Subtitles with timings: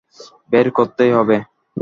[0.51, 1.37] বের করতেই হবে?